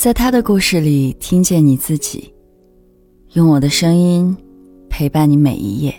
[0.00, 2.32] 在他的故事里听见你自己，
[3.34, 4.34] 用我的声音
[4.88, 5.94] 陪伴你每一页。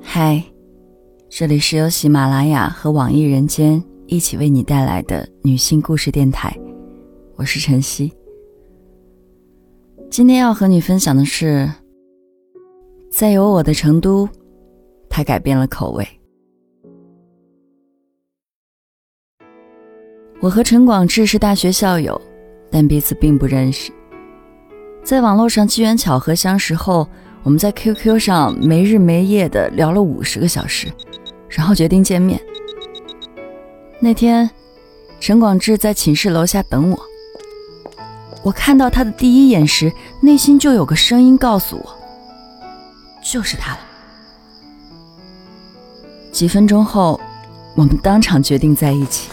[0.00, 0.42] 嗨，
[1.28, 6.50] 这里是由喜马拉雅和网易人间一起为你带来的女性故事电台，
[7.34, 8.10] 我是晨曦。
[10.08, 11.70] 今天要和你分享的是，
[13.10, 14.26] 在有我的成都，
[15.10, 16.08] 他改变了口味。
[20.40, 22.18] 我和陈广志是大学校友，
[22.70, 23.92] 但彼此并不认识。
[25.04, 27.08] 在网络上机缘巧合相识后，
[27.42, 30.88] 我们在 QQ 上没日没夜的聊了五十个小时，
[31.48, 32.40] 然后决定见面。
[34.00, 34.50] 那天，
[35.20, 37.00] 陈广志在寝室楼下等我。
[38.42, 41.96] 我看到他的第一眼时，内心就有个声音告诉我：
[43.24, 43.78] 就是他了。
[46.30, 47.18] 几分钟后，
[47.74, 49.30] 我们当场决定在一起。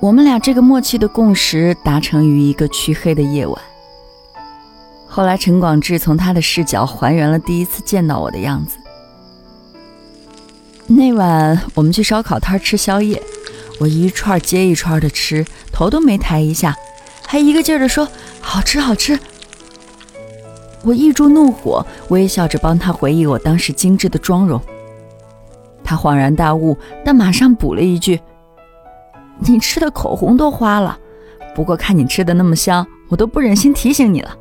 [0.00, 3.60] 我们俩这个默契的共识达成于一个黢黑的夜晚。
[5.08, 8.76] 后来，陈广志从他的视角还原了第一次见到我的样子。
[10.86, 13.20] 那晚，我们去烧烤摊吃宵夜，
[13.80, 16.76] 我一串接一串的吃，头都没抬一下，
[17.26, 18.06] 还一个劲儿的说
[18.40, 19.18] 好吃好吃。
[20.84, 24.62] 我抑住怒火，微笑着帮他回忆我当时精致的妆容。
[25.82, 28.20] 他恍然大悟，但马上补了一句。
[29.40, 30.98] 你吃的口红都花了，
[31.54, 34.36] 不过看你吃的那么香，我都不忍心提醒你了。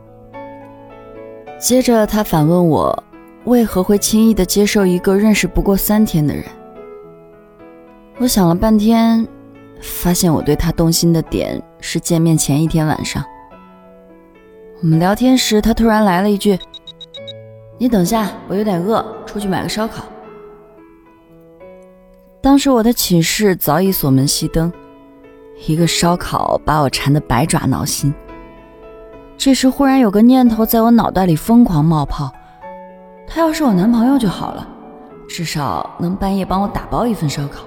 [1.59, 3.03] 接着他反问我，
[3.45, 6.44] 为何会轻易的接受一个认识不过三天的人？
[8.18, 9.28] 我想了半天，
[9.81, 13.23] 发现我对他动心的点是见面前一天晚上。
[14.81, 16.59] 我们聊天时，他突然来了一句
[17.78, 20.03] ：“你等下，我有点饿，出去买个烧烤。”
[22.42, 24.72] 当时我的寝室早已锁门熄灯。
[25.66, 28.13] 一个烧烤把我馋得百爪挠心。
[29.38, 32.31] 这时忽然有个念头在我脑袋里疯狂冒泡：
[33.28, 34.68] 他要是我男朋友就好了，
[35.28, 37.66] 至少能半夜帮我打包一份烧烤。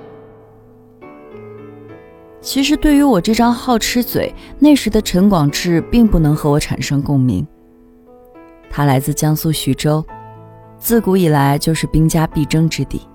[2.41, 7.47] 其实对于我这张好吃嘴，那时的陈广志并不能和我产生共鸣。
[8.71, 10.03] 他来自江苏徐州，
[10.79, 13.07] 自古以来就是兵家必争之地。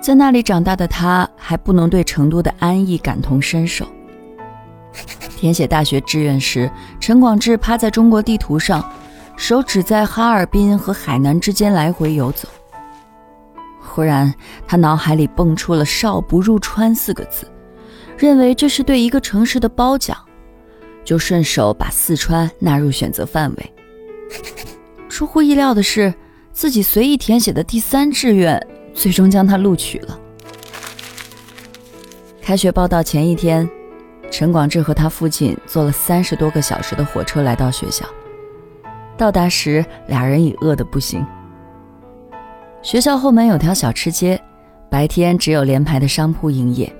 [0.00, 3.86] 在那里长大的他，还不能对成都的安逸感同身受。
[5.36, 8.84] 填写大学志愿时，陈广志趴在中国地图上，
[9.36, 12.48] 手指在哈尔滨和海南之间来回游走。
[13.80, 14.32] 忽然，
[14.66, 17.46] 他脑海里蹦出了“少不入川”四个字，
[18.16, 20.16] 认为这是对一个城市的褒奖，
[21.04, 23.74] 就顺手把四川纳入选择范围。
[25.08, 26.12] 出乎意料的是，
[26.52, 28.60] 自己随意填写的第三志愿。
[28.98, 30.18] 最终将他录取了。
[32.42, 33.68] 开学报道前一天，
[34.28, 38.04] 陈广志和他父亲坐了三十多个小时的火车来到学校。
[39.16, 41.24] 到达时，俩人已饿得不行。
[42.82, 44.40] 学校后门有条小吃街，
[44.90, 46.92] 白天只有连排的商铺营业，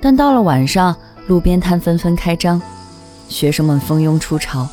[0.00, 0.96] 但到了晚上，
[1.28, 2.60] 路边摊纷纷开张，
[3.28, 4.66] 学生们蜂拥出潮，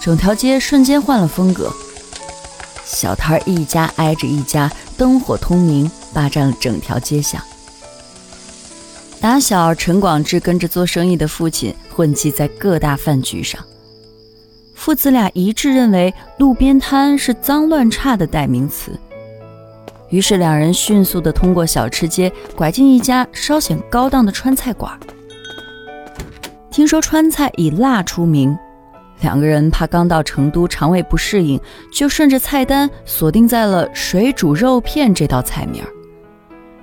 [0.00, 1.70] 整条街瞬间换了风格。
[2.90, 4.70] 小摊儿一家挨着一家。
[4.96, 7.40] 灯火通明，霸占了整条街巷。
[9.18, 13.62] 打小，陈广志跟着做生意的父亲混迹在各大饭局上，
[14.74, 18.92] 父子俩一致认为路边摊是脏乱差的代名词。
[20.10, 24.98] 于是，两人迅速地通过小吃街，拐进一家稍显高档的川菜馆。
[26.70, 28.56] 听说川菜以辣出名。
[29.20, 31.60] 两个人怕刚到成都肠胃不适应，
[31.92, 35.88] 就顺着菜单锁定在了水煮肉片这道菜名儿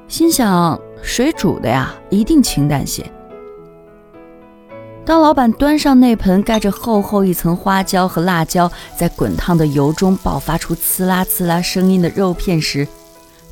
[0.07, 3.05] 心想水煮的呀，一定清淡些。
[5.03, 12.87] 当老板端上那盆盖着厚厚一层花椒和辣椒，在滚烫的油中爆发出呲啦呲啦声音的肉片时，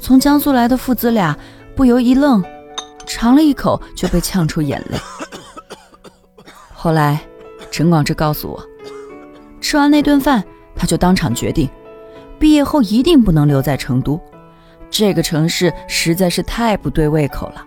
[0.02, 1.38] 从江苏来的父子俩
[1.74, 2.44] 不由一愣，
[3.06, 4.98] 尝了一口就被呛出眼泪。
[6.74, 7.22] 后来，
[7.72, 8.62] 陈广志告诉我。
[9.66, 10.44] 吃完那顿饭，
[10.76, 11.68] 他就当场决定，
[12.38, 14.22] 毕业后一定不能留在成都，
[14.92, 17.66] 这个城市实在是太不对胃口了。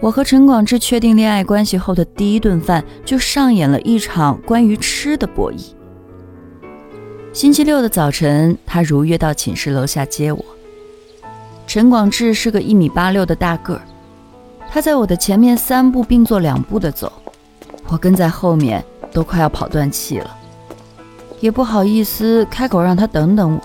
[0.00, 5.68] 我和陈广志确定恋爱关系后的第一顿饭，就上演了一场关于吃的博弈。
[7.32, 10.44] 星期六的早晨，他如约到寝室楼下接我。
[11.68, 13.82] 陈广志是个一米八六的大个儿，
[14.68, 17.12] 他在我的前面三步并作两步的走，
[17.86, 18.84] 我跟在后面。
[19.12, 20.36] 都快要跑断气了，
[21.40, 23.62] 也不好意思开口让他等等我。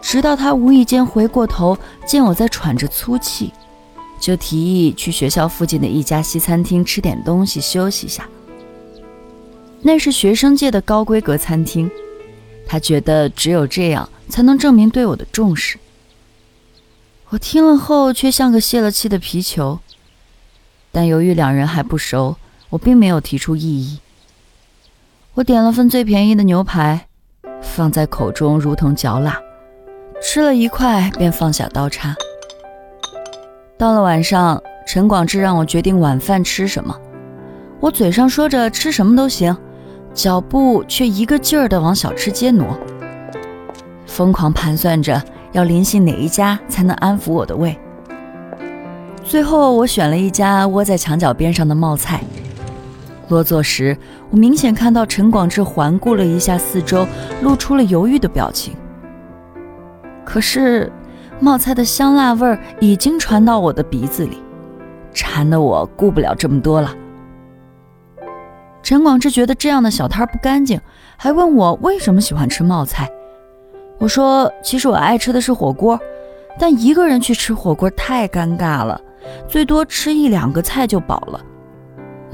[0.00, 1.76] 直到他无意间回过头，
[2.06, 3.52] 见我在喘着粗气，
[4.20, 8.28] 就提议去学校附近的一家西餐厅吃点东西休息一下。
[9.80, 11.90] 那是学生界的高规格餐厅，
[12.66, 15.78] 他觉得只有这样才能证明对我的重视。
[17.30, 19.80] 我听了后却像个泄了气的皮球，
[20.92, 22.36] 但由于两人还不熟，
[22.74, 24.00] 我并没有提出异议。
[25.34, 27.06] 我点了份最便宜的牛排，
[27.62, 29.38] 放在口中如同嚼蜡，
[30.20, 32.16] 吃了一块便放下刀叉。
[33.78, 36.98] 到了晚上，陈广志让我决定晚饭吃什么，
[37.78, 39.56] 我嘴上说着吃什么都行。
[40.12, 42.66] 脚步却一个劲儿地往小吃街挪，
[44.06, 45.20] 疯狂盘算着
[45.52, 47.76] 要联系哪一家才能安抚我的胃。
[49.24, 52.20] 最后，我选了一家窝在墙角边上的冒菜。
[53.28, 53.96] 落座时，
[54.30, 57.06] 我明显看到陈广志环顾了一下四周，
[57.42, 58.74] 露出了犹豫的表情。
[60.24, 60.92] 可是，
[61.40, 64.42] 冒菜的香辣味儿已经传到我的鼻子里，
[65.12, 66.94] 馋得我顾不了这么多了。
[68.82, 70.78] 陈广志觉得这样的小摊不干净，
[71.16, 73.08] 还问我为什么喜欢吃冒菜。
[73.98, 75.98] 我说：“其实我爱吃的是火锅，
[76.58, 79.00] 但一个人去吃火锅太尴尬了，
[79.48, 81.40] 最多吃一两个菜就饱了。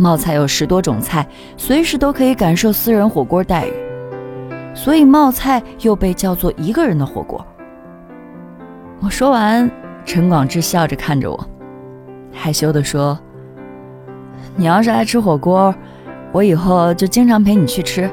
[0.01, 1.27] 冒菜有十多种菜，
[1.59, 3.73] 随时都可以感受私人火锅待遇，
[4.75, 7.45] 所以冒菜又被叫做一个人的火锅。”
[9.03, 9.71] 我说完，
[10.07, 11.39] 陈广志笑着看着我，
[12.33, 13.19] 害羞地说
[14.57, 15.75] ：“你要是爱吃火锅。”
[16.33, 18.09] 我以后就经常陪你去吃，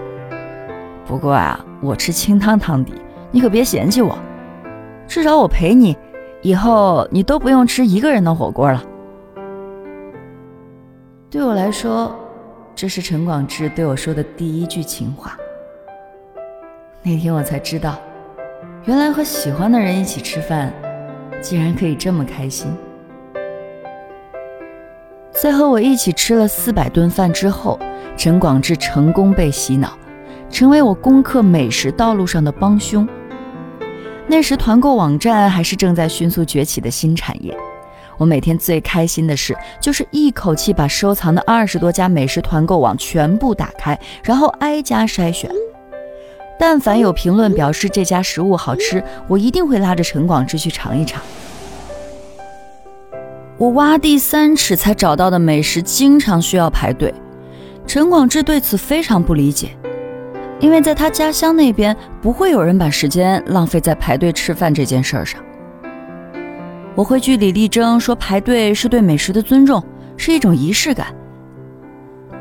[1.06, 2.96] 不过啊，我吃清汤汤底，
[3.32, 4.18] 你可别嫌弃我。
[5.08, 5.96] 至少我陪你，
[6.42, 8.84] 以后你都不用吃一个人的火锅了。
[11.30, 12.18] 对我来说，
[12.74, 15.38] 这是陈广志对我说的第一句情话。
[17.04, 18.00] 那天我才知道，
[18.86, 20.74] 原来和喜欢的人一起吃饭，
[21.42, 22.74] 竟然可以这么开心。
[25.32, 27.78] 在和我一起吃了四百顿饭之后。
[28.16, 29.96] 陈广志成功被洗脑，
[30.50, 33.08] 成为我攻克美食道路上的帮凶。
[34.26, 37.56] 那时团购网站还是正在迅速崛起的新产业，
[38.18, 45.50] 我每天最开心的事就是一口气把收藏的二十多家美食团购网全部打开，然后挨家筛选。
[46.60, 51.22] 但凡有评论表示这家食物好吃，我一定会拉着陈广志去尝一尝。
[53.58, 57.14] 我挖地三尺才找到的美食，经常需要排队。
[57.86, 59.70] 陈广志对此非常不理解，
[60.60, 65.40] 因为在他家乡那边不会有人把时间浪费在排队吃饭这件事上。
[66.98, 69.84] 我会据理力争，说排队是对美食的尊重，
[70.18, 71.14] 是一种仪式感。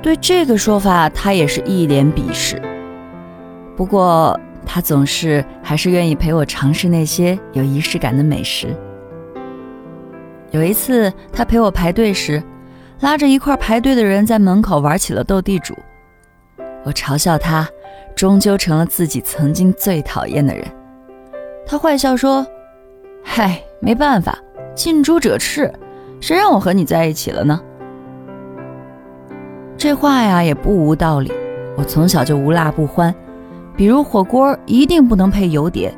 [0.00, 2.58] 对这个说法，他也是一脸鄙视。
[3.76, 8.75] 不过他总是还是愿意陪我尝试那些有仪式感的美食。
[10.53, 12.43] 有一次，他陪我排队时。
[13.00, 15.75] 拉着一块排队的人在门口玩起了斗地主，
[16.82, 17.69] 我嘲笑他，
[18.17, 20.64] 终究成了自己曾经最讨厌的人。
[21.67, 22.47] 他坏笑说
[23.23, 24.38] ：“嗨，没办法，
[24.76, 25.73] 近朱者赤，
[26.20, 27.58] 谁让我和你在一起了呢？”
[29.78, 31.32] 这话呀也不无道理。
[31.78, 33.14] 我从小就无辣不欢，
[33.75, 35.93] 比如火锅一定不能配油碟，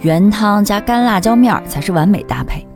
[0.00, 2.66] 原汤加干辣椒面才是完美搭配。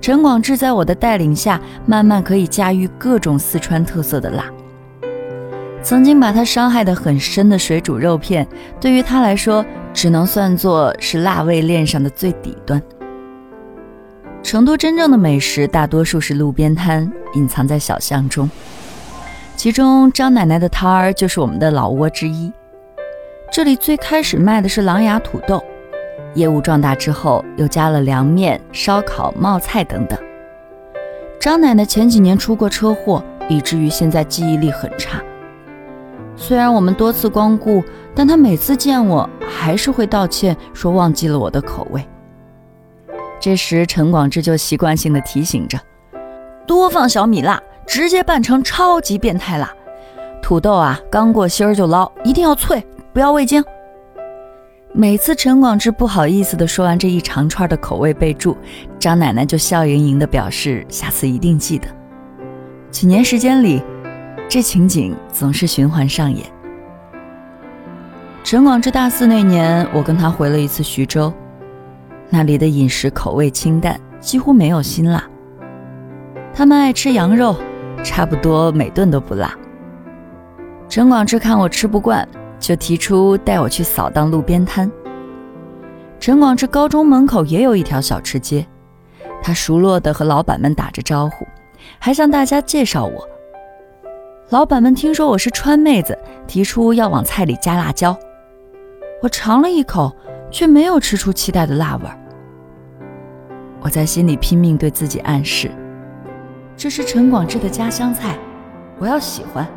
[0.00, 4.44] 陈广志在我的带领下，慢慢可以驾驭各种四川特色的辣。
[5.82, 8.46] 曾经把他伤害得很深的水煮肉片，
[8.80, 12.82] 对于他来说，只能算作是辣味链上的最底端。
[14.46, 18.48] 成都真正的美食，大多数是路边摊，隐藏在小巷中。
[19.56, 22.52] 其中，张奶奶的摊儿就是我们的老窝之一。
[23.50, 25.60] 这里最开始卖的是狼牙土豆。
[26.36, 30.16] 业务壮大之后，又加了凉面、烧烤、冒菜等等。
[31.40, 35.20] 张奶奶前几年出过车祸，以至于现在记忆力很差。
[36.36, 37.82] 虽然我们多次光顾，
[38.14, 42.00] 但她每次见我还是会道歉，说忘记了我的口味。
[43.38, 45.78] 这时陈广志就习惯性的提醒着：
[46.66, 49.72] 多放小米辣，直接拌成超级变态辣。
[50.42, 53.62] 土豆啊，刚过芯儿就捞，一定要脆，不要味精。
[54.92, 58.56] 每次陈广志不好意思的说完这一长串的口味备注，
[58.98, 61.86] 张奶奶就笑盈盈的表示下次一定记得。
[62.90, 63.82] 几年时间里，
[64.48, 66.46] 这情景总是循环上演。
[68.42, 71.30] 陈广志大四那年，我跟他回了一次徐州，
[72.28, 75.22] 那里的饮食口味清淡，几乎没有辛辣。
[76.54, 77.56] 他们爱吃羊肉，
[78.04, 79.54] 差不多每顿都不辣。
[80.88, 82.26] 陈广志看我吃不惯。
[82.58, 84.90] 就提出带我去扫荡路边摊。
[86.18, 88.66] 陈广志高中门口也有一条小吃街，
[89.42, 91.46] 他熟络地和老板们打着招呼，
[91.98, 93.28] 还向大家介绍我。
[94.48, 98.16] 老板们听说我是川妹子，提出要往菜里加辣椒。
[99.22, 100.10] 我尝了一口，
[100.56, 102.18] 却没有吃出期待的辣味儿。
[103.78, 105.70] 我在心里拼命对自己暗示，
[106.74, 108.38] 这是陈广志的家乡菜，
[108.98, 109.68] 我要喜欢，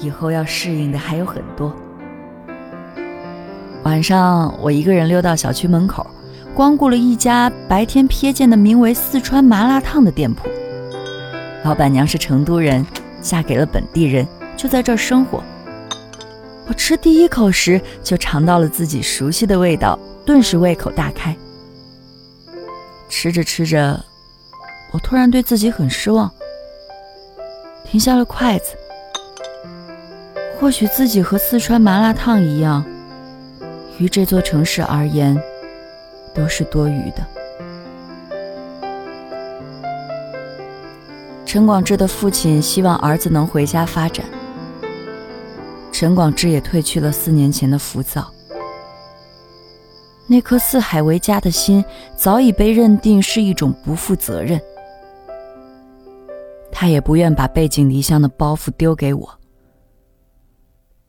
[0.00, 1.76] 以后要适应的还有很多。
[3.84, 6.06] 晚上，我一个人溜到小区门口，
[6.54, 10.48] 光顾了一家白天瞥见的名为“四川麻辣烫”的店铺。
[11.64, 12.82] 老板娘是成都人。
[13.20, 15.42] 嫁给了本地人，就在这儿生活。
[16.68, 21.34] 我吃第一口时就尝到了自己熟悉的味道，顿时胃口大开。
[23.08, 24.04] 吃着吃着，
[24.92, 26.30] 我突然对自己很失望，
[27.84, 28.76] 停下了筷子。
[30.60, 32.84] 或许自己和四川麻辣烫一样，
[33.98, 35.40] 于这座城市而言，
[36.34, 37.26] 都是多余的。
[41.46, 44.26] 陈广志的父亲希望儿子能回家发展，
[45.98, 48.32] 陈广志也褪去了四年前的浮躁。
[50.28, 51.84] 那颗四海为家的心
[52.16, 54.60] 早已被认定是一种不负责任，
[56.70, 59.28] 他也不愿把背井离乡的包袱丢给我。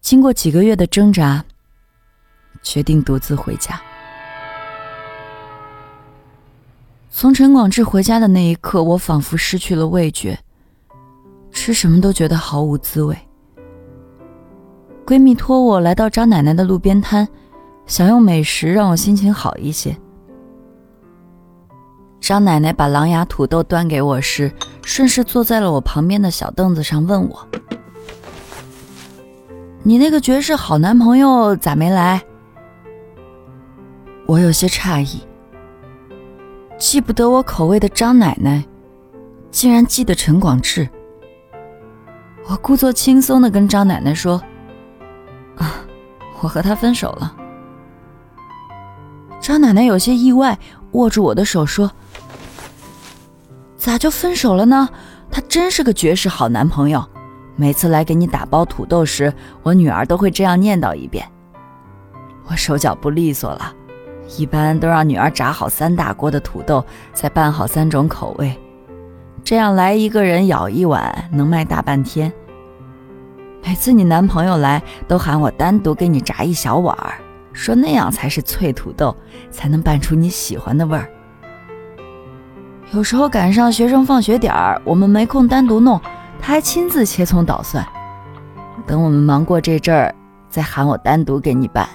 [0.02, 1.46] 经过几个月的挣扎，
[2.64, 3.80] 决定独自回家。
[7.12, 10.40] 从陈广志回家的那一刻，我仿佛失去了味觉，
[11.52, 13.16] 吃什么都觉得毫无滋味。
[15.10, 17.28] 闺蜜托我来到张奶奶的路边摊，
[17.88, 19.98] 想用美食让我心情好一些。
[22.22, 27.48] 张奶奶把狼牙土豆端给我时，顺势坐在了我旁边的小凳子上，问我
[29.82, 32.22] ：“你那个绝世好男朋友咋没来？”
[34.28, 35.24] 我有些诧异。
[36.78, 38.64] 记不得我口味的张奶奶，
[39.50, 40.88] 竟然记得陈广志。
[42.48, 44.40] 我故作轻松的跟张奶奶说：“，
[46.42, 47.36] 我和他分手了。”
[49.42, 50.58] 张奶奶有些意外，
[50.92, 51.92] 握住我的手说
[53.78, 54.90] ：“咋就分手了呢？
[55.32, 57.04] 他真是个绝世好男朋友，
[57.56, 61.26] 每次来给你打包土豆时，我女儿都会这样念叨一遍。”
[62.48, 63.74] 我手脚不利索了。
[64.38, 68.56] 一般都让女儿炸好三大锅的土豆，再拌好三种口味，
[69.44, 72.32] 这样来一个人舀一碗，能卖大半天。
[73.62, 77.20] 每次你男朋友来，都喊我单独给你炸一小碗儿，
[77.54, 79.16] 说那样才是脆土豆，
[79.52, 81.10] 才能拌出你喜欢的味儿。
[82.92, 86.02] 有时候赶上学生放学点儿，我们没空单独弄，
[86.42, 87.86] 他还亲自切葱捣蒜，
[88.88, 90.16] 等我们忙过这阵儿，
[90.50, 91.88] 再喊我单独给你拌。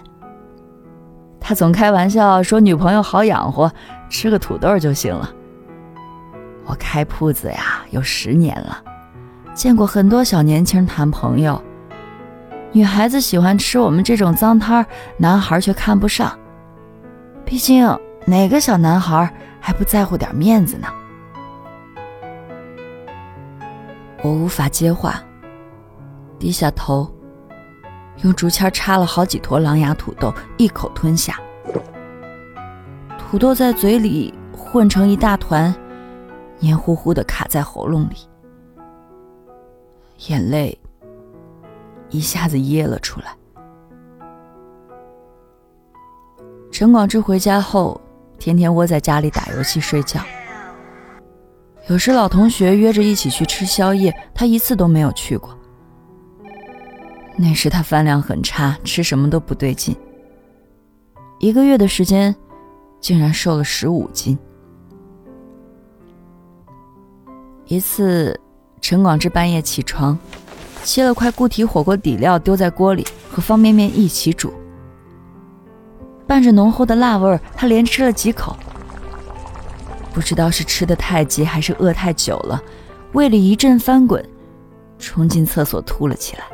[1.40, 3.70] 他总开玩笑说女朋友好养活，
[4.08, 5.28] 吃个土豆就行了。
[6.64, 8.82] 我开铺子呀有十年了，
[9.54, 11.62] 见过很多小年轻谈朋友，
[12.72, 16.36] 女孩子喜欢吃我们这种脏摊儿，男孩却看不上。
[17.44, 17.86] 毕竟
[18.26, 20.88] 哪个小男孩还不在乎点面子呢？
[24.22, 25.22] 我无法接话，
[26.38, 27.08] 低下头。
[28.22, 31.38] 用竹签插了好几坨狼牙土豆，一口吞下。
[33.18, 35.72] 土豆在嘴里混成一大团，
[36.58, 38.16] 黏糊糊的卡在喉咙里，
[40.28, 40.78] 眼泪
[42.10, 43.36] 一下子噎了出来。
[46.70, 48.00] 陈广志回家后，
[48.38, 50.20] 天天窝在家里打游戏睡觉。
[51.88, 55.56] 有时老同学约着一起去吃宵夜，他一次都没有去过。
[57.36, 59.94] 那时他饭量很差，吃什么都不对劲。
[61.40, 62.34] 一个月的时间，
[63.00, 64.38] 竟然瘦了十五斤。
[67.66, 68.38] 一次，
[68.84, 70.18] 陈广志半夜起床，
[70.82, 74.52] 切了块固体火锅底料丢在锅里，和方便面一起煮，
[76.26, 78.54] 伴着浓厚的辣味儿，他连吃了几口。
[80.12, 82.62] 不知道是吃的太急，还是饿太久了，
[83.14, 84.22] 胃里一阵翻滚，
[84.98, 86.44] 冲进厕所吐了起来。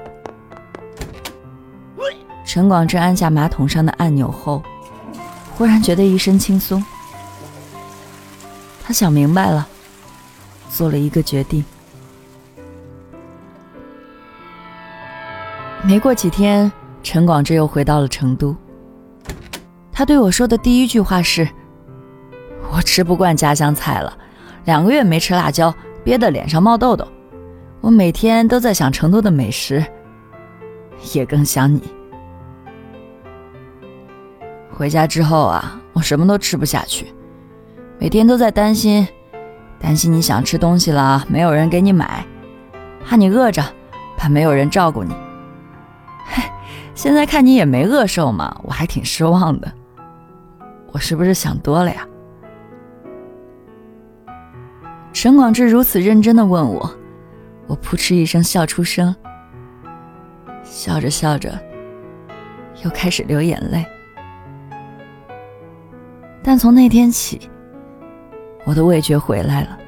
[2.44, 4.62] 陈广志按下马桶上的按钮后，
[5.56, 6.80] 忽然觉得一身轻松。
[8.84, 9.66] 他想明白了，
[10.70, 11.64] 做了一个决定。
[15.90, 16.70] 没过几天，
[17.02, 18.54] 陈广志又回到了成都。
[19.90, 21.48] 他对我说的第一句话是
[22.72, 24.16] ：“我吃不惯家乡菜了，
[24.66, 27.04] 两个月没吃辣椒，憋得脸上冒痘痘。
[27.80, 29.84] 我每天都在想成都的美食，
[31.12, 31.82] 也更想你。”
[34.70, 37.12] 回家之后啊，我什么都吃不下去，
[37.98, 39.08] 每天都在担心
[39.80, 42.24] 担心你想吃东西了没有人给你买，
[43.04, 43.60] 怕你饿着，
[44.16, 45.12] 怕没有人照顾你。
[46.30, 46.42] 嘿，
[46.94, 49.70] 现在看你也没饿瘦嘛，我还挺失望的。
[50.92, 52.06] 我是不是想多了呀？
[55.12, 56.90] 陈广志如此认真的问我，
[57.66, 59.14] 我扑哧一声笑出声，
[60.62, 61.58] 笑着笑着，
[62.84, 63.84] 又开始流眼泪。
[66.42, 67.50] 但从那天起，
[68.64, 69.78] 我的味觉回来了。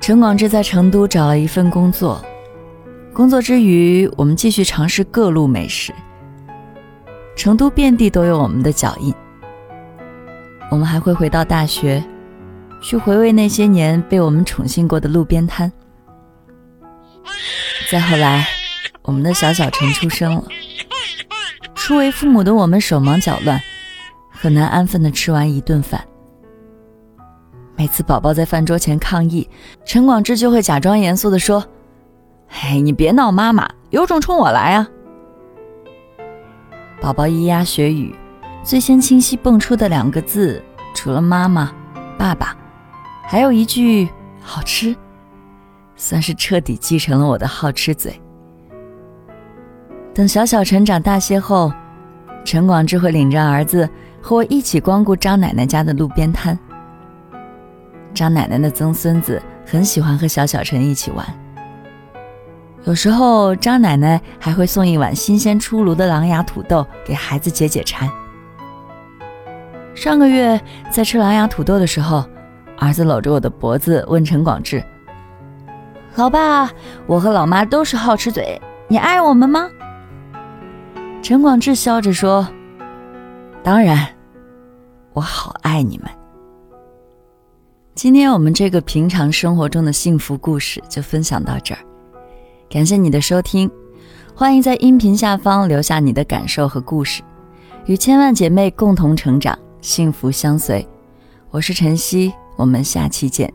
[0.00, 2.24] 陈广志在成都找了一份工作，
[3.16, 5.90] 工作之余，我们继续尝试各路美食。
[7.34, 9.14] 成都遍地都有我们的脚印，
[10.70, 12.04] 我们还会回到大学，
[12.82, 15.72] 去回味那些年被我们宠幸过的路边摊。
[17.90, 18.46] 再后来，
[19.00, 20.44] 我们的小小陈出生了，
[21.74, 23.58] 初为父母的我们手忙脚乱。
[24.30, 26.06] 很难安分的吃完一顿饭。
[27.76, 29.48] 每次宝宝在饭桌前抗议，
[29.86, 31.66] 陈广志就会假装严肃的说
[32.48, 34.88] ：“嘿，你别闹，妈妈有种冲我来啊！”
[37.00, 38.14] 宝宝咿呀学语，
[38.62, 40.62] 最先清晰蹦出的两个字，
[40.94, 41.72] 除了妈妈、
[42.18, 42.56] 爸爸，
[43.22, 44.08] 还有一句
[44.40, 44.96] “好吃”，
[45.96, 48.20] 算是彻底继承了我的好吃嘴。
[50.14, 51.72] 等小小陈长大些后，
[52.44, 53.88] 陈广志会领着儿子。
[54.18, 56.58] 和我一起光顾张奶奶家的路边摊。
[58.12, 61.24] 张奶奶的曾孙子很喜欢和小小陈一起玩，
[62.86, 68.08] 有时候张奶奶还会送一碗新鲜出炉的狼牙土豆给孩子解解馋。
[69.92, 72.24] 上个月在吃狼牙土豆的时候，
[72.78, 74.80] 儿子搂着我的脖子问陈广志
[76.14, 76.70] ：“老爸，
[77.08, 79.68] 我和老妈都是好吃嘴，你爱我们吗？”
[81.20, 82.46] 陈广志笑着说
[83.64, 84.06] ：“当然。”
[85.12, 86.08] 我好爱你们。
[87.96, 91.80] 今天我们这个平常生活中的幸福故事就分享到这儿，
[92.68, 93.70] 感谢你的收听，
[94.34, 97.22] 欢迎在音频下方留下你的感受和故事，
[97.86, 100.86] 与千万姐妹共同成长，幸福相随。
[101.50, 103.52] 我是晨曦，我们下期见。